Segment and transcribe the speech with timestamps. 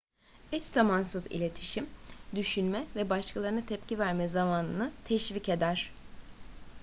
[0.53, 1.87] eşzamansız iletişim
[2.35, 5.91] düşünme ve başkalarına tepki verme zamanını teşvik eder